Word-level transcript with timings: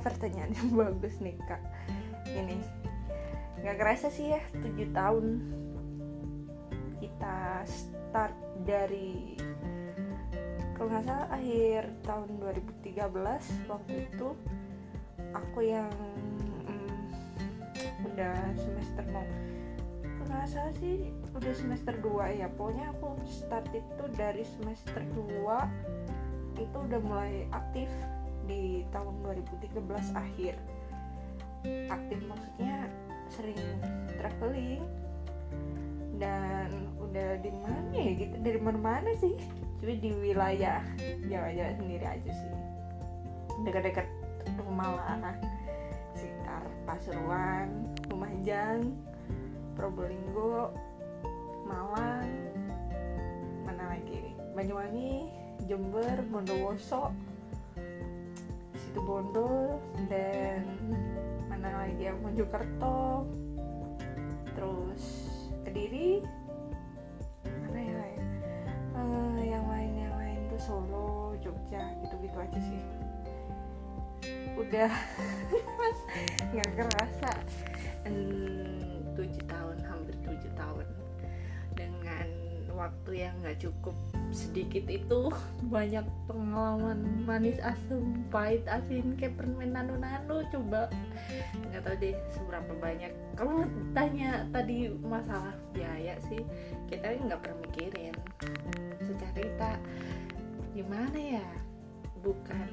pertanyaan 0.00 0.52
yang 0.52 0.70
bagus 0.86 1.18
nih 1.20 1.36
kak. 1.46 1.62
Ini 2.30 2.56
nggak 3.62 3.76
kerasa 3.80 4.12
sih 4.12 4.30
ya 4.30 4.42
tujuh 4.62 4.88
tahun 4.94 5.42
kita 7.02 7.64
start 7.66 8.36
dari 8.62 9.34
kalau 10.76 10.92
nggak 10.92 11.04
salah 11.08 11.28
akhir 11.32 11.88
tahun 12.04 12.28
2013 12.84 13.72
waktu 13.72 13.94
itu 14.06 14.28
aku 15.32 15.58
yang 15.64 15.90
mm, 16.68 17.00
udah 18.12 18.36
semester 18.54 19.04
mau 19.08 19.24
kalau 20.26 20.42
nggak 20.42 20.50
salah 20.52 20.74
sih 20.82 21.10
udah 21.38 21.52
semester 21.54 21.94
2 22.02 22.40
ya. 22.40 22.48
Pokoknya 22.50 22.90
aku 22.96 23.14
start 23.28 23.68
itu 23.70 24.04
dari 24.18 24.42
semester 24.42 25.04
2 25.14 26.58
itu 26.58 26.76
udah 26.76 27.00
mulai 27.04 27.46
aktif 27.52 27.86
di 28.46 28.86
tahun 28.94 29.14
2013 29.22 29.76
akhir. 30.14 30.54
Aktif 31.90 32.18
maksudnya 32.26 32.86
sering 33.30 33.60
traveling. 34.18 34.82
Dan 36.16 36.96
udah 36.96 37.36
di 37.44 37.52
mana 37.52 37.92
ya 37.92 38.12
gitu? 38.16 38.34
Dari 38.40 38.58
mana-mana 38.62 39.10
sih. 39.20 39.36
Cuma 39.82 39.92
di 39.92 40.10
wilayah 40.16 40.80
Jawa-Jawa 41.28 41.72
sendiri 41.76 42.06
aja 42.06 42.30
sih. 42.32 42.52
Dekat-dekat 43.68 44.06
rumah 44.64 44.96
lah 44.96 45.36
sekitar 46.16 46.64
Pasuruan, 46.88 47.92
Lumajang, 48.08 48.96
Probolinggo, 49.76 50.72
Malang, 51.68 52.30
mana 53.68 53.92
lagi? 53.92 54.32
Banyuwangi, 54.56 55.28
Jember, 55.68 56.24
Bondowoso, 56.32 57.12
situ 58.96 59.04
Bondo 59.04 59.76
dan 60.08 60.64
mana 61.52 61.84
lagi 61.84 62.08
ya? 62.08 62.16
Mojokerto, 62.16 63.28
terus 64.56 65.04
Kediri, 65.68 66.24
mana 67.44 67.76
ya? 67.76 67.92
Lain? 67.92 68.22
Eh, 68.96 69.44
yang 69.52 69.68
lain 69.68 69.92
yang 70.00 70.14
lain 70.16 70.38
tuh 70.48 70.56
Solo, 70.64 71.36
Jogja, 71.44 71.92
gitu-gitu 72.00 72.40
aja 72.40 72.56
sih. 72.56 72.80
Udah. 74.56 74.88
Nggak 76.56 76.70
kerasa. 76.80 77.32
Tujuh 79.12 79.44
tahun 79.44 79.76
hampir 79.84 80.16
tujuh 80.24 80.52
tahun 80.56 80.88
dengan 81.76 82.28
waktu 82.76 83.26
yang 83.26 83.34
nggak 83.40 83.58
cukup 83.64 83.96
sedikit 84.28 84.84
itu 84.86 85.32
banyak 85.74 86.04
pengalaman 86.28 87.24
manis 87.24 87.56
asam 87.64 88.22
pahit 88.28 88.62
asin 88.68 89.16
kayak 89.16 89.34
permen 89.40 89.72
nano-nano 89.72 90.44
coba. 90.52 90.92
Nggak 91.72 91.82
tahu 91.82 91.96
deh 91.98 92.14
seberapa 92.36 92.72
banyak. 92.76 93.12
Kalau 93.34 93.64
tanya 93.96 94.44
tadi 94.52 94.92
masalah 95.00 95.56
biaya 95.72 96.20
sih 96.28 96.44
kita 96.92 97.16
nggak 97.16 97.40
pernah 97.40 97.58
mikirin. 97.64 98.14
Secara 99.00 99.32
kita 99.34 99.70
gimana 100.76 101.18
ya? 101.18 101.46
Bukan 102.20 102.68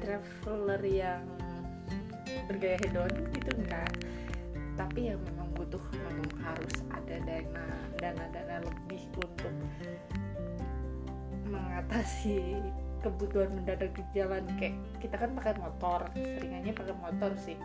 traveler 0.00 0.82
yang 0.84 1.22
bergaya 2.48 2.76
hedon 2.82 3.12
gitu 3.32 3.50
enggak 3.56 3.88
tapi 4.74 5.14
yang 5.14 5.22
butuh 5.74 5.98
memang 6.06 6.30
harus 6.46 6.74
ada 6.94 7.16
dana 7.26 7.66
dana 7.98 8.24
dana 8.30 8.56
lebih 8.62 9.02
untuk 9.18 9.54
mengatasi 11.50 12.62
kebutuhan 13.02 13.50
mendadak 13.58 13.90
di 13.98 14.04
jalan. 14.14 14.46
Kayak 14.54 14.78
kita 15.02 15.16
kan 15.18 15.30
pakai 15.34 15.58
motor 15.58 16.00
seringannya 16.14 16.72
pakai 16.72 16.94
motor 16.94 17.30
sih. 17.34 17.58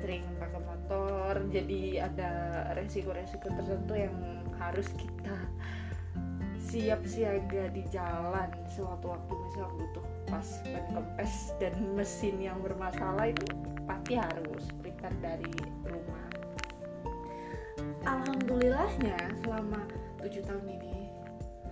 Sering 0.00 0.24
pakai 0.40 0.60
motor 0.64 1.32
jadi 1.52 2.08
ada 2.08 2.30
resiko-resiko 2.72 3.52
tertentu 3.52 3.94
yang 4.00 4.16
harus 4.56 4.88
kita 4.96 5.36
siap 6.56 7.04
siaga 7.04 7.68
di 7.70 7.84
jalan 7.92 8.48
sewaktu-waktu 8.72 9.32
misal 9.44 9.68
butuh. 9.76 10.06
Pas 10.24 10.48
ban 10.72 10.84
kempes 10.88 11.52
dan 11.60 11.74
mesin 11.92 12.40
yang 12.40 12.58
bermasalah 12.64 13.28
itu 13.28 13.44
pasti 13.84 14.16
harus 14.16 14.64
prepare 14.80 15.14
dari 15.20 15.52
rumah 15.84 16.23
alhamdulillahnya 18.04 19.16
selama 19.42 19.80
tujuh 20.20 20.44
tahun 20.44 20.66
ini 20.68 21.08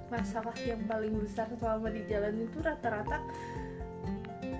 masalah 0.08 0.56
yang 0.64 0.80
paling 0.84 1.16
besar 1.20 1.48
selama 1.56 1.88
di 1.88 2.04
jalan 2.08 2.44
itu 2.44 2.58
rata-rata 2.60 3.20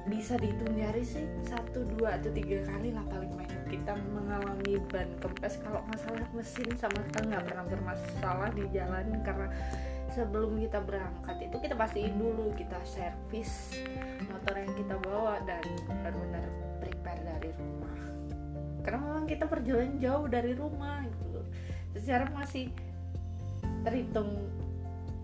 bisa 0.09 0.37
dihitung 0.37 0.77
nyari 0.77 1.05
sih 1.05 1.25
satu 1.49 1.89
dua 1.97 2.21
atau 2.21 2.29
tiga 2.33 2.61
kali 2.69 2.93
lah 2.93 3.05
paling 3.09 3.33
banyak. 3.33 3.61
Kita 3.73 3.97
mengalami 4.13 4.77
ban 4.93 5.09
kempes 5.25 5.57
kalau 5.65 5.81
masalah 5.89 6.29
mesin 6.37 6.69
sama 6.77 7.01
sekali 7.09 7.33
nggak 7.33 7.45
pernah 7.49 7.65
bermasalah 7.65 8.51
di 8.53 8.65
jalan 8.77 9.07
karena 9.25 9.49
sebelum 10.13 10.61
kita 10.61 10.85
berangkat 10.85 11.37
itu 11.49 11.57
kita 11.57 11.75
pastiin 11.79 12.21
dulu 12.21 12.53
kita 12.53 12.77
servis 12.85 13.81
motor 14.29 14.61
yang 14.61 14.73
kita 14.77 14.95
bawa 15.01 15.41
dan 15.49 15.65
benar-benar 15.89 16.45
prepare 16.85 17.23
dari 17.25 17.51
rumah. 17.57 17.97
Karena 18.85 18.99
memang 19.01 19.25
kita 19.25 19.45
perjalanan 19.49 19.97
jauh 19.97 20.27
dari 20.29 20.53
rumah 20.53 21.01
gitu 21.09 21.32
secara 22.03 22.27
masih 22.35 22.67
terhitung 23.87 24.51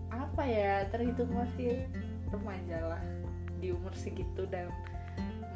apa 0.07 0.47
ya 0.47 0.87
terhitung 0.87 1.27
masih 1.35 1.83
remaja 2.31 2.95
lah 2.95 3.03
di 3.59 3.75
umur 3.75 3.91
segitu 3.91 4.47
dan 4.47 4.71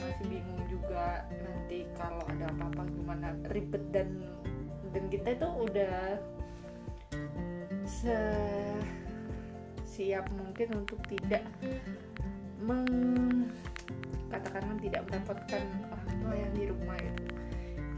masih 0.04 0.26
bingung 0.28 0.60
juga 0.68 1.24
nanti 1.32 1.88
kalau 1.96 2.20
ada 2.28 2.52
apa-apa 2.52 2.84
gimana. 2.92 3.28
Ribet 3.56 3.84
dan 3.96 4.20
dan 4.92 5.08
kita 5.08 5.40
itu 5.40 5.48
udah 5.48 6.20
se 7.88 8.20
siap 9.88 10.28
mungkin 10.36 10.84
untuk 10.84 11.00
tidak 11.08 11.48
meng 12.60 13.48
katakanlah 14.28 14.76
tidak 14.84 15.08
mendapatkan 15.08 15.64
orang 15.88 16.12
tua 16.20 16.34
yang 16.36 16.52
di 16.52 16.64
rumah 16.68 17.00
itu. 17.00 17.26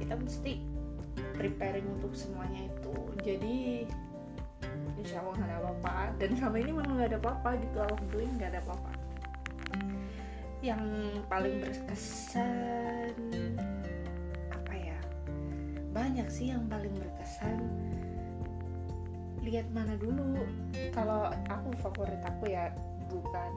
Kita 0.04 0.14
mesti 0.20 0.75
preparing 1.36 1.86
untuk 2.00 2.16
semuanya 2.16 2.66
itu. 2.68 2.96
Jadi 3.22 3.86
insya 5.00 5.22
Allah 5.22 5.36
nggak 5.38 5.50
ada 5.52 5.58
apa-apa. 5.62 5.96
Dan 6.18 6.30
selama 6.40 6.58
ini 6.58 6.72
memang 6.72 6.96
nggak 6.98 7.10
ada 7.14 7.20
apa-apa 7.22 7.50
gitu 7.62 7.78
alhamdulillah 7.78 8.34
nggak 8.40 8.52
ada 8.56 8.62
apa-apa. 8.64 8.92
Yang 10.64 10.84
paling 11.30 11.56
berkesan 11.62 13.14
apa 14.50 14.74
ya? 14.74 15.00
Banyak 15.94 16.28
sih 16.32 16.50
yang 16.50 16.66
paling 16.66 16.96
berkesan. 16.96 17.60
Lihat 19.46 19.70
mana 19.76 19.94
dulu. 20.00 20.42
Kalau 20.90 21.30
aku 21.52 21.70
favorit 21.86 22.24
aku 22.26 22.50
ya 22.50 22.74
bukan 23.12 23.52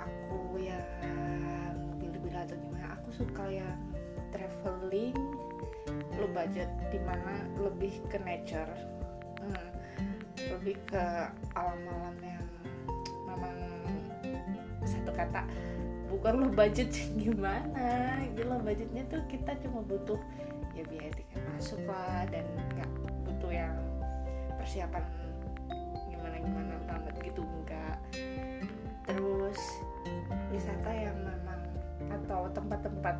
aku 0.00 0.56
yang 0.62 0.80
pilih-pilih 2.00 2.40
atau 2.40 2.56
gimana. 2.56 2.96
Aku 2.96 3.12
suka 3.12 3.44
yang 3.52 3.89
traveling 4.30 5.16
lo 6.18 6.26
budget 6.30 6.68
di 6.92 6.98
mana 7.02 7.42
lebih 7.58 8.02
ke 8.10 8.18
nature. 8.22 8.70
Hmm, 9.40 9.70
lebih 10.56 10.76
ke 10.88 11.04
alam-alam 11.56 12.16
yang 12.20 12.46
memang 13.24 13.56
satu 14.84 15.12
kata 15.12 15.44
bukan 16.10 16.44
lo 16.44 16.48
budget 16.50 16.90
gimana. 17.22 18.18
Lo 18.40 18.58
budgetnya 18.60 19.04
tuh 19.08 19.22
kita 19.28 19.54
cuma 19.62 19.84
butuh 19.84 20.18
ya 20.74 20.82
biaya 20.86 21.10
tiket 21.12 21.42
masuk 21.54 21.80
lah 21.84 22.24
dan 22.30 22.46
nggak 22.72 22.90
butuh 23.26 23.52
yang 23.52 23.76
persiapan 24.56 25.04
gimana 26.08 26.36
gimana 26.40 26.74
banget 26.88 27.14
gitu 27.20 27.42
enggak 27.44 27.98
terus 29.04 29.60
wisata 30.48 30.90
yang 30.94 31.16
memang 31.20 31.60
atau 32.08 32.48
tempat-tempat 32.54 33.16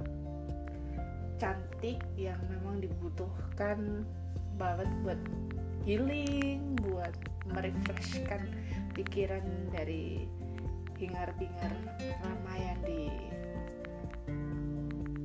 cantik 1.40 2.04
yang 2.20 2.37
memang 2.52 2.84
dibutuhkan 2.84 4.04
banget 4.60 4.92
buat 5.00 5.20
healing 5.88 6.76
buat 6.84 7.16
merefreshkan 7.48 8.44
pikiran 8.92 9.40
dari 9.72 10.28
hingar-bingar 11.00 11.72
ramaian 12.20 12.76
di 12.84 13.08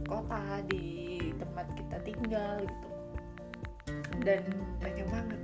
kota 0.07 0.63
di 0.71 1.19
tempat 1.35 1.67
kita 1.75 1.97
tinggal 2.07 2.63
gitu. 2.63 2.89
Dan 4.23 4.41
banyak 4.79 5.07
banget 5.11 5.39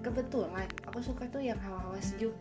kebetulan 0.00 0.68
aku 0.88 1.04
suka 1.04 1.28
tuh 1.28 1.44
yang 1.44 1.60
hawa-hawa 1.60 2.00
sejuk 2.00 2.32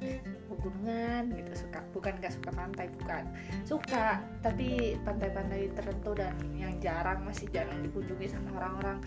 pegunungan 0.47 1.31
gitu 1.35 1.67
suka. 1.67 1.79
Bukan 1.91 2.15
gak 2.23 2.33
suka 2.33 2.49
pantai 2.55 2.87
bukan. 2.99 3.23
Suka 3.67 4.23
tapi 4.39 4.95
pantai-pantai 5.03 5.71
tertentu 5.75 6.15
dan 6.15 6.33
yang 6.55 6.73
jarang 6.79 7.23
masih 7.27 7.51
jarang 7.51 7.79
dikunjungi 7.83 8.27
sama 8.31 8.55
orang-orang. 8.57 8.97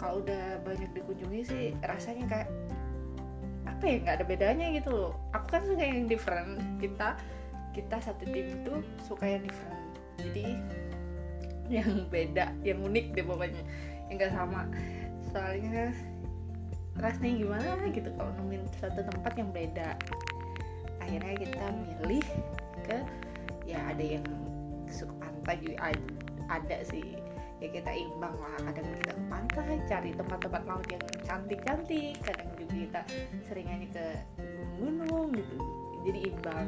Kalau 0.00 0.24
udah 0.24 0.60
banyak 0.64 0.90
dikunjungi 0.96 1.40
sih 1.44 1.64
rasanya 1.84 2.24
kayak 2.26 2.48
apa 3.68 3.84
ya 3.84 3.96
nggak 4.02 4.16
ada 4.18 4.26
bedanya 4.26 4.66
gitu 4.74 4.90
loh. 4.90 5.12
Aku 5.36 5.46
kan 5.54 5.62
suka 5.68 5.84
yang 5.84 6.08
different. 6.08 6.58
Kita 6.80 7.14
kita 7.76 7.96
satu 8.02 8.24
tim 8.26 8.64
itu 8.64 8.74
suka 9.06 9.28
yang 9.28 9.44
different. 9.44 9.80
Jadi 10.18 10.46
yang 11.68 12.08
beda 12.08 12.56
yang 12.64 12.80
unik 12.80 13.06
deh 13.14 13.24
pokoknya. 13.28 13.62
Yang 14.08 14.16
gak 14.24 14.32
sama. 14.34 14.62
Soalnya 15.28 15.92
rasanya 16.98 17.34
gimana 17.38 17.84
gitu 17.94 18.10
kalau 18.18 18.30
nemuin 18.42 18.62
satu 18.82 19.00
tempat 19.06 19.32
yang 19.38 19.50
beda. 19.54 19.94
Akhirnya 20.98 21.34
kita 21.38 21.66
milih 21.72 22.26
ke 22.84 22.98
ya 23.64 23.78
ada 23.88 24.04
yang 24.04 24.26
suka 24.90 25.14
pantai 25.22 25.56
juga 25.62 25.94
ada 26.50 26.78
sih. 26.84 27.16
Ya 27.58 27.74
kita 27.74 27.90
imbang 27.90 28.38
lah 28.38 28.70
kadang 28.70 28.94
kita 29.02 29.12
ke 29.18 29.24
pantai 29.26 29.74
cari 29.90 30.10
tempat-tempat 30.14 30.62
laut 30.62 30.86
yang 30.94 31.02
cantik-cantik 31.26 32.14
kadang 32.22 32.48
juga 32.54 32.74
kita 32.74 33.00
seringannya 33.50 33.88
ke 33.90 34.06
gunung-gunung 34.78 35.34
gitu 35.34 35.56
jadi 36.06 36.18
imbang. 36.30 36.66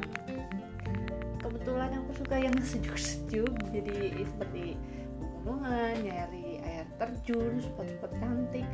Kebetulan 1.41 1.91
aku 1.95 2.11
suka 2.21 2.35
yang 2.37 2.55
sejuk-sejuk 2.59 3.55
jadi 3.71 4.19
seperti 4.27 4.75
pegunungan 5.17 5.95
nyari 6.05 6.61
air 6.61 6.85
terjun 7.01 7.57
spot-spot 7.63 8.11
cantik 8.21 8.67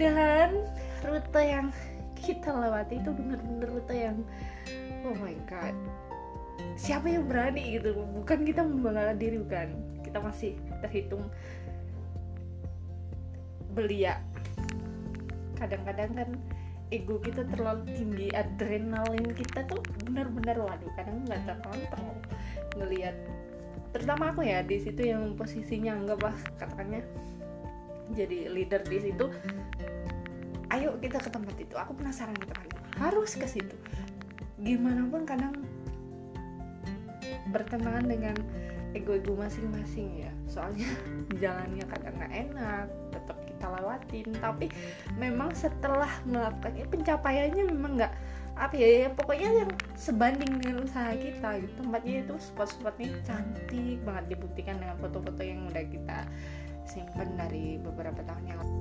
dan 0.00 0.64
rute 1.04 1.42
yang 1.44 1.68
kita 2.16 2.48
lewati 2.48 2.96
itu 2.96 3.12
bener-bener 3.12 3.68
rute 3.68 3.92
yang 3.92 4.16
oh 5.04 5.12
my 5.20 5.36
god 5.44 5.76
siapa 6.80 7.12
yang 7.12 7.28
berani 7.28 7.76
gitu? 7.76 7.92
Bukan 8.16 8.44
kita 8.48 8.64
membanggakan 8.64 9.16
diri 9.20 9.36
bukan. 9.40 9.68
Kita 10.00 10.18
masih 10.20 10.56
terhitung 10.80 11.28
belia. 13.76 14.20
Kadang-kadang 15.60 16.10
kan 16.16 16.28
ego 16.90 17.22
kita 17.22 17.46
terlalu 17.54 17.86
tinggi 17.94 18.26
adrenalin 18.34 19.30
kita 19.36 19.62
tuh 19.70 19.78
benar-benar 20.08 20.58
waduh 20.58 20.90
kadang 20.98 21.22
nggak 21.28 21.44
terkontrol 21.46 22.16
ngelihat. 22.80 23.14
Terutama 23.94 24.34
aku 24.34 24.42
ya 24.46 24.64
di 24.64 24.80
situ 24.80 25.04
yang 25.04 25.36
posisinya 25.36 25.94
anggaplah 25.94 26.34
katanya 26.58 27.04
jadi 28.14 28.50
leader 28.50 28.82
di 28.84 28.98
situ 29.10 29.26
ayo 30.70 30.96
kita 31.02 31.18
ke 31.18 31.30
tempat 31.30 31.54
itu. 31.58 31.74
Aku 31.74 31.92
penasaran 31.98 32.34
ke 32.38 32.46
tempat 32.46 32.64
itu 32.66 32.80
harus 32.98 33.30
ke 33.34 33.46
situ. 33.46 33.76
Gimana 34.62 35.06
pun 35.10 35.26
kadang 35.26 35.54
bertentangan 37.50 38.06
dengan 38.06 38.36
ego-ego 38.94 39.34
masing-masing 39.34 40.26
ya. 40.26 40.32
Soalnya 40.46 40.86
jalannya 41.42 41.84
kadang 41.90 42.14
nggak 42.18 42.34
enak 42.48 42.86
tetap 43.10 43.38
kita 43.46 43.66
lewatin. 43.66 44.28
Tapi 44.38 44.66
memang 45.18 45.50
setelah 45.54 46.10
melakukannya 46.26 46.86
pencapaiannya 46.86 47.64
memang 47.66 47.92
nggak 47.98 48.14
apa 48.60 48.76
ya, 48.76 48.88
ya 49.06 49.08
pokoknya 49.16 49.64
yang 49.64 49.70
sebanding 49.96 50.60
dengan 50.60 50.84
usaha 50.84 51.16
kita 51.16 51.64
gitu. 51.64 51.72
Tempatnya 51.80 52.14
itu 52.22 52.34
spot-spotnya 52.38 53.10
cantik 53.24 53.98
banget 54.04 54.36
dibuktikan 54.36 54.76
dengan 54.78 54.96
foto-foto 55.00 55.40
yang 55.40 55.66
udah 55.66 55.84
kita 55.88 56.18
simpan 56.90 57.38
dari 57.38 57.78
beberapa 57.78 58.18
tahun 58.26 58.44
yang 58.50 58.58
lalu 58.58 58.78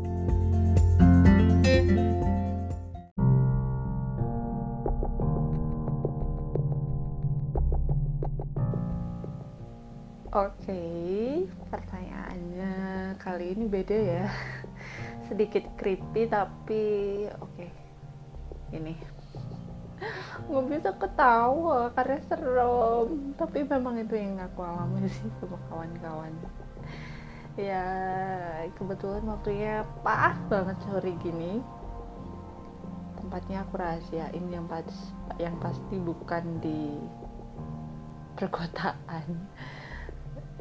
Oke, 10.30 10.86
pertanyaannya 11.74 12.74
kali 13.18 13.58
ini 13.58 13.66
beda 13.66 13.98
ya. 13.98 14.30
Sedikit 15.30 15.66
creepy 15.74 16.30
tapi 16.30 16.86
oke. 17.34 17.66
Ini 18.70 18.94
nggak 20.50 20.66
bisa 20.70 20.94
ketawa 21.02 21.90
karena 21.98 22.22
serem. 22.30 23.34
Tapi 23.42 23.66
memang 23.66 23.98
itu 23.98 24.14
yang 24.18 24.38
aku 24.38 24.62
alami 24.62 25.10
sih 25.10 25.26
sama 25.42 25.58
kawan-kawan. 25.66 26.34
Ya 27.60 27.84
kebetulan 28.80 29.28
waktunya 29.28 29.84
pas 30.00 30.40
banget 30.48 30.80
sore 30.88 31.12
gini. 31.20 31.60
Tempatnya 33.20 33.68
aku 33.68 33.76
rahasiain 33.76 34.48
yang 34.48 34.64
pas 34.64 34.88
yang 35.36 35.60
pasti 35.60 36.00
bukan 36.00 36.64
di 36.64 36.96
perkotaan. 38.40 39.28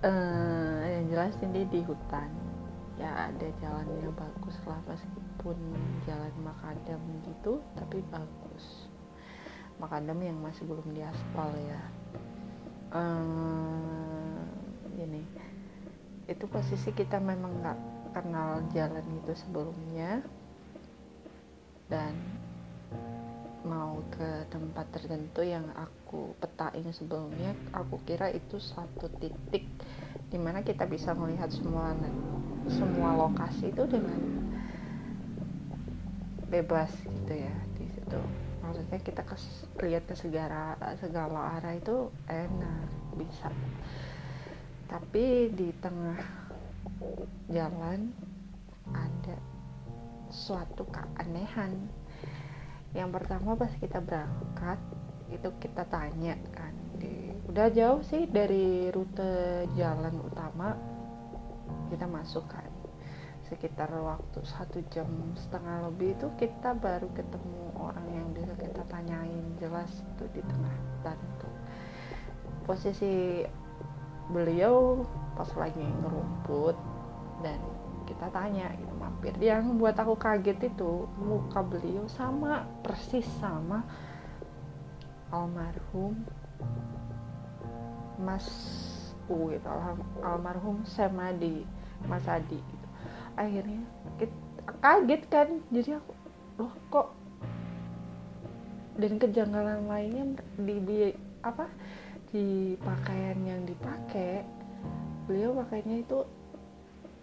Uh, 0.02 0.82
yang 0.90 1.06
jelas 1.14 1.38
ini 1.38 1.62
di 1.70 1.86
hutan. 1.86 2.34
Ya 2.98 3.30
ada 3.30 3.46
jalan 3.62 3.86
yang 4.02 4.10
bagus 4.18 4.58
lah 4.66 4.82
meskipun 4.90 5.54
jalan 6.02 6.34
makadam 6.42 6.98
gitu 7.22 7.62
tapi 7.78 8.02
bagus. 8.10 8.90
Makadam 9.78 10.18
yang 10.18 10.42
masih 10.42 10.66
belum 10.66 10.98
diaspal 10.98 11.54
ya. 11.62 11.82
Uh, 12.90 14.42
ini 14.98 15.22
itu 16.28 16.44
posisi 16.46 16.92
kita 16.92 17.16
memang 17.16 17.64
nggak 17.64 17.78
kenal 18.12 18.62
jalan 18.70 19.04
itu 19.24 19.32
sebelumnya. 19.34 20.20
Dan 21.88 22.12
mau 23.64 24.00
ke 24.12 24.46
tempat 24.52 24.86
tertentu 24.94 25.42
yang 25.42 25.66
aku 25.74 26.32
petain 26.38 26.88
sebelumnya 26.94 27.52
aku 27.74 28.00
kira 28.06 28.30
itu 28.30 28.56
satu 28.56 29.10
titik 29.18 29.66
di 30.28 30.38
mana 30.40 30.62
kita 30.62 30.86
bisa 30.86 31.12
melihat 31.12 31.50
semua 31.50 31.92
semua 32.68 33.16
lokasi 33.16 33.72
itu 33.72 33.84
dengan 33.88 34.20
bebas 36.48 36.92
gitu 37.04 37.32
ya 37.32 37.54
di 37.76 37.88
situ. 37.92 38.20
Maksudnya 38.64 39.00
kita 39.00 39.22
ke, 39.24 39.36
lihat 39.84 40.04
ke 40.04 40.16
segala 40.16 40.76
segala 41.00 41.60
arah 41.60 41.76
itu 41.76 42.12
enak 42.28 42.88
bisa 43.16 43.48
tapi 44.88 45.52
di 45.52 45.68
tengah 45.84 46.16
jalan 47.52 48.08
ada 48.88 49.36
suatu 50.32 50.88
keanehan. 50.88 51.76
Yang 52.96 53.20
pertama 53.20 53.52
pas 53.52 53.72
kita 53.76 54.00
berangkat 54.00 54.80
itu 55.28 55.48
kita 55.60 55.84
tanya 55.92 56.40
kan 56.56 56.72
di, 56.96 57.36
udah 57.52 57.68
jauh 57.68 58.00
sih 58.00 58.24
dari 58.24 58.88
rute 58.88 59.68
jalan 59.76 60.24
utama? 60.24 60.72
Kita 61.92 62.08
masuk 62.08 62.48
kan. 62.48 62.72
Sekitar 63.44 63.92
waktu 63.92 64.40
satu 64.44 64.80
jam 64.88 65.08
setengah 65.36 65.88
lebih 65.88 66.16
itu 66.16 66.28
kita 66.36 66.76
baru 66.76 67.08
ketemu 67.12 67.76
orang 67.76 68.08
yang 68.12 68.28
bisa 68.32 68.52
kita 68.56 68.84
tanyain 68.88 69.44
jelas 69.60 69.88
itu 70.04 70.24
di 70.32 70.40
tengah 70.44 70.72
hutan 70.72 71.18
tuh. 71.40 71.54
Posisi 72.68 73.44
beliau 74.28 75.04
pas 75.36 75.48
lagi 75.56 75.80
ngerumput 75.80 76.76
dan 77.40 77.58
kita 78.08 78.26
tanya 78.32 78.72
gitu 78.76 78.94
mampir 78.96 79.36
yang 79.40 79.76
buat 79.76 79.96
aku 79.96 80.16
kaget 80.16 80.72
itu 80.72 81.04
muka 81.20 81.60
beliau 81.60 82.08
sama 82.08 82.64
persis 82.80 83.28
sama 83.36 83.84
almarhum 85.28 86.16
Mas 88.18 88.48
U 89.28 89.52
gitu 89.52 89.68
almarhum 90.24 90.82
Semadi 90.88 91.62
Mas 92.08 92.24
Adi 92.24 92.56
gitu. 92.56 92.86
Akhirnya 93.36 93.84
kita, 94.16 94.36
kaget 94.80 95.22
kan 95.28 95.48
jadi 95.70 96.00
aku 96.00 96.12
loh 96.58 96.72
kok 96.90 97.08
dan 98.98 99.14
kejanggalan 99.20 99.86
lainnya 99.86 100.42
di 100.58 101.14
apa 101.46 101.70
di 102.28 102.76
pakaian 102.80 103.38
yang 103.40 103.62
dipakai 103.64 104.44
beliau 105.24 105.56
pakainya 105.64 106.04
itu 106.04 106.24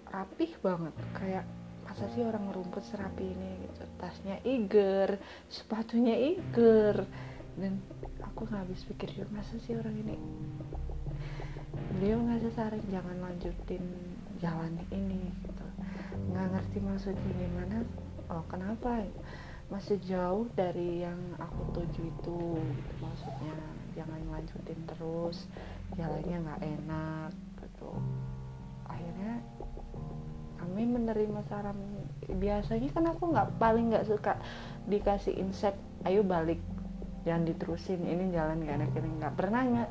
rapih 0.09 0.51
banget. 0.61 0.95
Kayak 1.13 1.45
masa 1.85 2.09
sih 2.13 2.25
orang 2.25 2.49
rumput 2.49 2.81
serapi 2.85 3.25
ini? 3.25 3.51
Gitu. 3.65 3.83
Tasnya 4.01 4.37
iger 4.41 5.21
sepatunya 5.49 6.17
iger. 6.17 7.05
Dan 7.55 7.79
aku 8.21 8.49
nggak 8.49 8.65
habis 8.67 8.83
pikir 8.83 9.13
juga 9.13 9.41
masa 9.41 9.55
sih 9.61 9.77
orang 9.77 9.95
ini? 9.95 10.15
Beliau 11.95 12.19
ngasih 12.25 12.51
saran 12.51 12.83
jangan 12.89 13.17
lanjutin 13.21 13.83
jalan 14.41 14.75
ini 14.91 15.31
gitu. 15.45 15.65
Nggak 16.33 16.47
ngerti 16.51 16.77
maksudnya 16.81 17.31
gimana 17.37 17.77
oh 18.33 18.43
kenapa? 18.49 19.05
Masih 19.65 19.97
jauh 20.05 20.45
dari 20.53 21.01
yang 21.01 21.17
aku 21.41 21.73
tuju 21.73 22.01
itu 22.05 22.37
gitu, 22.53 23.01
maksudnya 23.01 23.53
jangan 23.95 24.21
lanjutin 24.29 24.79
terus 24.85 25.47
jalannya 25.95 26.37
nggak 26.43 26.61
enak 26.61 27.31
gitu. 27.63 27.91
Akhirnya 28.85 29.41
kami 30.59 30.83
menerima 30.85 31.41
saran 31.47 31.79
biasanya 32.25 32.89
kan 32.91 33.05
aku 33.09 33.23
nggak 33.31 33.49
paling 33.61 33.93
nggak 33.93 34.07
suka 34.07 34.39
dikasih 34.89 35.37
insight 35.37 35.77
ayo 36.03 36.25
balik 36.25 36.59
jangan 37.25 37.45
diterusin 37.49 38.05
ini 38.05 38.29
jalan 38.29 38.61
gak 38.61 38.77
enak 38.83 38.91
ini 38.99 39.09
nggak. 39.17 39.33
Pernah 39.33 39.61
nggak 39.65 39.89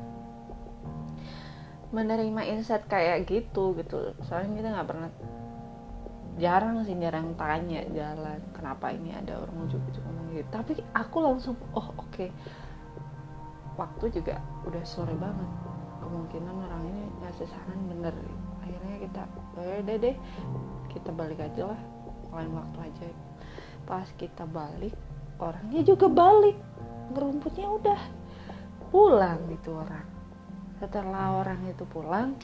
menerima 1.91 2.41
insight 2.51 2.85
kayak 2.87 3.27
gitu 3.27 3.75
gitu. 3.79 4.15
Soalnya 4.27 4.61
kita 4.61 4.69
nggak 4.71 4.89
pernah 4.89 5.09
jarang 6.35 6.83
sih 6.83 6.95
jarang 6.99 7.31
tanya 7.39 7.79
jalan 7.95 8.39
kenapa 8.51 8.91
ini 8.91 9.15
ada 9.15 9.39
orang 9.39 9.67
ujuk-ujuk 9.67 10.03
ngomong 10.03 10.27
gitu? 10.35 10.49
Tapi 10.51 10.73
aku 10.91 11.17
langsung 11.23 11.55
oh 11.75 11.91
oke. 11.95 12.11
okay. 12.11 12.29
Waktu 13.75 14.05
juga 14.11 14.39
udah 14.67 14.83
sore 14.83 15.15
banget. 15.15 15.49
Kemungkinan 16.03 16.55
orang 16.55 16.83
ini 16.89 17.03
ngasih 17.23 17.47
saran 17.47 17.79
bener. 17.91 18.15
Akhirnya 18.63 18.95
kita 19.03 19.21
ya 19.61 19.75
udah 19.83 19.95
deh 20.01 20.15
kita 20.91 21.09
balik 21.11 21.39
aja 21.43 21.75
lah 21.75 21.81
lain 22.33 22.51
waktu 22.55 22.77
aja. 22.91 23.07
Pas 23.85 24.07
kita 24.15 24.43
balik 24.47 24.95
orangnya 25.39 25.81
juga 25.83 26.07
balik. 26.09 26.57
Ngerumputnya 27.13 27.67
udah 27.69 28.01
pulang 28.89 29.39
gitu 29.53 29.77
orang. 29.77 30.07
Setelah 30.81 31.39
orang 31.39 31.59
itu 31.69 31.85
pulang 31.87 32.35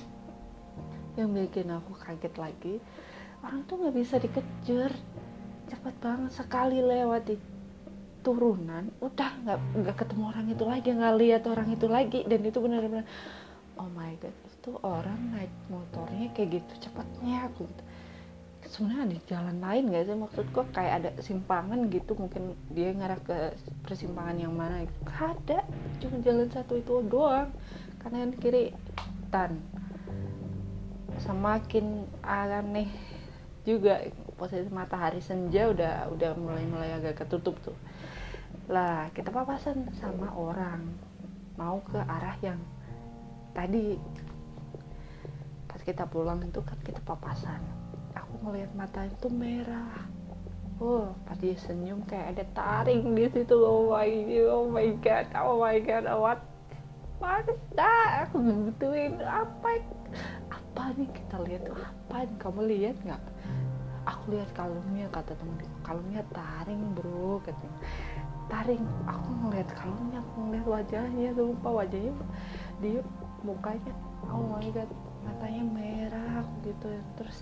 yang 1.20 1.36
bikin 1.36 1.68
aku 1.68 1.92
kaget 2.00 2.36
lagi 2.40 2.80
orang 3.44 3.66
tuh 3.66 3.76
nggak 3.82 3.96
bisa 3.96 4.16
dikejar. 4.22 4.94
Cepet 5.72 5.96
banget 6.04 6.32
sekali 6.36 6.84
lewat 6.84 7.32
di 7.32 7.36
turunan 8.22 8.90
udah 9.02 9.30
nggak 9.46 9.60
nggak 9.82 9.96
ketemu 9.98 10.24
orang 10.30 10.46
itu 10.50 10.64
lagi 10.66 10.90
nggak 10.94 11.16
lihat 11.18 11.44
orang 11.50 11.68
itu 11.74 11.88
lagi. 11.90 12.20
Dan 12.26 12.42
itu 12.46 12.58
benar-benar 12.62 13.06
oh 13.78 13.90
my 13.92 14.14
god 14.22 14.36
itu 14.46 14.72
orang 14.86 15.20
naik 15.34 15.54
motornya 15.74 16.30
kayak 16.38 16.62
gitu 16.62 16.90
cepatnya 16.90 17.50
aku 17.50 17.66
gitu. 17.66 17.84
Sebenarnya 18.72 19.04
ada 19.04 19.18
jalan 19.28 19.58
lain 19.58 19.84
gak 19.90 20.04
sih? 20.06 20.16
Maksudku 20.16 20.62
kayak 20.72 20.94
ada 21.02 21.10
simpangan 21.20 21.90
gitu 21.90 22.14
mungkin 22.16 22.56
dia 22.72 22.94
ngarah 22.94 23.20
ke 23.20 23.58
persimpangan 23.84 24.38
yang 24.38 24.54
mana 24.54 24.86
gitu. 24.86 25.02
Ada 25.18 25.66
cuma 26.00 26.22
jalan 26.22 26.48
satu 26.54 26.78
itu 26.78 26.94
doang 27.10 27.50
kanan 28.06 28.38
kiri 28.38 28.72
tan 29.34 29.58
semakin 31.22 32.06
aneh 32.26 32.90
juga 33.62 34.02
posisi 34.42 34.70
matahari 34.74 35.22
senja 35.22 35.70
udah 35.70 36.10
udah 36.10 36.32
mulai 36.34 36.66
mulai 36.66 36.90
agak 36.98 37.22
ketutup 37.22 37.54
tuh 37.62 37.78
lah 38.72 39.12
kita 39.12 39.28
papasan 39.28 39.92
sama 40.00 40.32
orang. 40.32 40.80
Mau 41.60 41.84
ke 41.84 42.00
arah 42.00 42.40
yang 42.40 42.56
tadi. 43.52 44.00
Pas 45.68 45.84
kita 45.84 46.08
pulang 46.08 46.40
itu 46.40 46.64
kan 46.64 46.80
kita 46.80 47.04
papasan. 47.04 47.60
Aku 48.16 48.40
ngelihat 48.48 48.72
mata 48.72 49.04
itu 49.04 49.28
merah. 49.28 50.08
Oh 50.80 51.12
pas 51.28 51.36
dia 51.38 51.54
senyum 51.60 52.00
kayak 52.08 52.40
ada 52.40 52.46
taring 52.56 53.12
di 53.12 53.28
situ. 53.28 53.60
Oh 53.60 53.92
my 53.92 54.10
oh 54.48 54.66
my 54.72 54.90
god 55.04 55.28
oh 55.36 55.60
my 55.60 55.78
god 55.84 56.08
oh 56.08 56.24
what 56.24 56.40
what 57.20 57.44
that? 57.76 58.32
Aku 58.32 58.40
ngebutuhin 58.40 59.20
apa? 59.20 59.84
Apa 60.48 60.96
nih? 60.96 61.12
Kita 61.12 61.44
lihat 61.44 61.68
tuh 61.68 61.76
apa 61.76 62.24
kamu 62.40 62.72
lihat 62.72 62.96
nggak? 63.04 63.24
Aku 64.08 64.34
lihat 64.34 64.50
kalungnya 64.56 65.12
kata 65.12 65.36
temen. 65.36 65.60
Kalungnya 65.84 66.24
taring 66.32 66.96
bro 66.96 67.44
katanya 67.44 67.78
taring 68.52 68.84
aku 69.08 69.30
ngeliat 69.48 69.70
kalungnya 69.72 70.20
aku 70.20 70.36
ngeliat 70.44 70.68
wajahnya 70.68 71.30
lupa 71.40 71.70
wajahnya 71.72 72.14
dia 72.84 73.00
mukanya 73.48 73.94
oh 74.28 74.44
my 74.52 74.68
god 74.76 74.92
matanya 75.26 75.64
merah 75.64 76.44
gitu. 76.66 76.88
Terus 77.18 77.38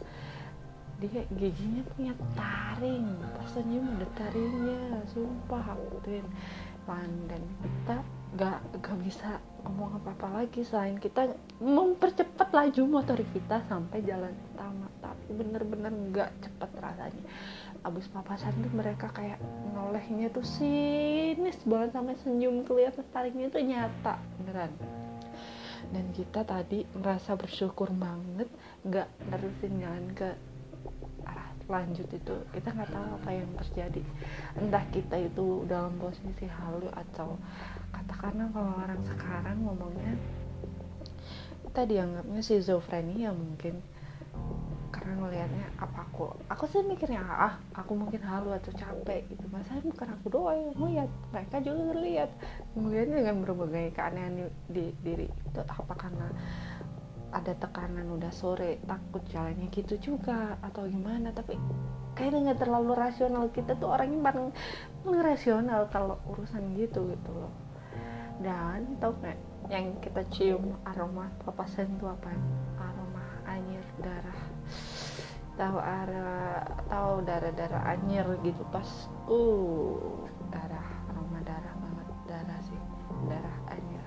dia 1.00 1.24
giginya 1.32 1.84
punya 1.96 2.14
taring 2.36 3.08
pas 3.40 3.48
senyum 3.56 3.88
ada 3.96 4.08
taringnya 4.20 5.00
sumpah 5.08 5.64
aku 5.76 6.04
tuh 6.04 6.20
dan 7.30 7.42
kita 7.62 8.02
gak, 8.34 8.60
gak 8.82 8.98
bisa 9.06 9.38
ngomong 9.62 10.02
apa-apa 10.02 10.42
lagi 10.42 10.66
selain 10.66 10.98
kita 10.98 11.38
mempercepat 11.62 12.50
laju 12.50 12.82
motor 12.90 13.22
kita 13.30 13.62
sampai 13.70 14.02
jalan 14.02 14.34
utama. 14.54 14.90
Tapi 14.98 15.38
bener-bener 15.38 15.94
gak 16.10 16.34
cepet 16.42 16.72
rasanya 16.82 17.24
abis 17.84 18.12
papasan 18.12 18.52
tuh 18.60 18.74
mereka 18.76 19.08
kayak 19.12 19.40
nolehnya 19.72 20.28
tuh 20.30 20.44
sinis 20.44 21.58
banget 21.64 21.96
sampai 21.96 22.16
senyum 22.20 22.68
kelihatan 22.68 23.06
taringnya 23.10 23.48
tuh 23.48 23.64
nyata. 23.64 24.16
Beneran. 24.42 24.72
Dan 25.90 26.06
kita 26.14 26.46
tadi 26.46 26.86
merasa 26.94 27.34
bersyukur 27.34 27.90
banget 27.96 28.52
nggak 28.86 29.08
nerusin 29.32 29.80
jalan 29.82 30.06
ke 30.14 30.30
arah 31.26 31.50
lanjut 31.66 32.08
itu. 32.12 32.36
Kita 32.54 32.70
nggak 32.76 32.92
tahu 32.94 33.08
apa 33.20 33.30
yang 33.32 33.50
terjadi. 33.66 34.04
Entah 34.60 34.86
kita 34.92 35.16
itu 35.18 35.64
dalam 35.66 35.96
posisi 35.98 36.46
halu 36.46 36.92
atau 36.94 37.40
katakanlah 37.96 38.52
kalau 38.54 38.74
orang 38.86 39.02
sekarang 39.08 39.58
ngomongnya 39.66 40.14
kita 41.70 41.86
dianggapnya 41.86 42.42
schizophrenia 42.42 43.30
mungkin 43.30 43.86
karena 45.10 45.26
ngelihatnya 45.26 45.68
apa 45.82 46.06
aku? 46.06 46.38
Aku 46.54 46.70
sih 46.70 46.86
mikirnya 46.86 47.26
ah 47.26 47.58
aku 47.74 47.98
mungkin 47.98 48.22
halu 48.22 48.54
atau 48.54 48.70
capek 48.70 49.26
gitu. 49.26 49.42
Masa 49.50 49.82
bukan 49.82 50.06
aku 50.14 50.26
doang 50.30 50.70
yang 50.70 50.74
melihat 50.78 51.10
mereka 51.34 51.58
juga 51.66 51.98
lihat 51.98 52.30
melihatnya 52.78 53.18
dengan 53.26 53.36
berbagai 53.42 53.86
keanehan 53.98 54.34
di, 54.38 54.46
di 54.70 54.86
diri 55.02 55.26
itu 55.26 55.62
apa 55.66 55.94
karena 55.98 56.30
ada 57.34 57.54
tekanan 57.58 58.06
udah 58.22 58.30
sore 58.30 58.78
takut 58.86 59.26
jalannya 59.34 59.66
gitu 59.74 59.98
juga 59.98 60.62
atau 60.62 60.86
gimana. 60.86 61.34
Tapi 61.34 61.58
kayaknya 62.14 62.54
nggak 62.54 62.70
terlalu 62.70 62.94
rasional. 62.94 63.50
Kita 63.50 63.82
tuh 63.82 63.90
orangnya 63.90 64.30
paling 64.30 64.54
paling 65.02 65.24
rasional 65.26 65.90
kalau 65.90 66.22
urusan 66.30 66.78
gitu 66.78 67.10
gitu 67.10 67.32
loh. 67.34 67.54
Dan 68.46 68.94
tau 69.02 69.18
nggak 69.18 69.74
yang 69.74 69.90
kita 70.06 70.22
cium 70.30 70.78
aroma 70.86 71.34
papasan 71.42 71.98
itu 71.98 72.06
apa? 72.06 72.30
Aroma 72.78 73.26
anjir 73.50 73.82
darah 74.06 74.49
tahu 75.60 75.76
arah 75.76 76.64
tahu 76.88 77.20
darah 77.28 77.52
darah 77.52 77.84
anjir 77.92 78.24
gitu 78.48 78.64
pas 78.72 78.88
uh 79.28 80.24
darah 80.48 80.88
aroma 81.12 81.44
darah 81.44 81.74
banget 81.76 82.08
darah 82.32 82.60
sih 82.64 82.80
darah 83.28 83.58
anjir 83.68 84.04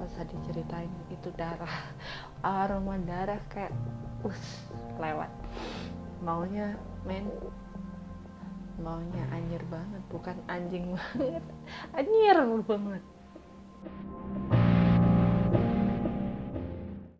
masa 0.00 0.24
diceritain 0.24 0.88
itu 1.12 1.28
darah 1.36 1.74
aroma 2.40 2.96
darah 3.04 3.36
kayak 3.52 3.76
us 4.24 4.64
lewat. 4.96 5.28
Maunya 6.20 6.76
men 7.04 7.28
maunya 8.80 9.24
anjir 9.28 9.60
banget 9.68 10.02
bukan 10.08 10.36
anjing 10.48 10.84
banget 10.96 11.44
anjir 11.92 12.36
banget 12.64 13.02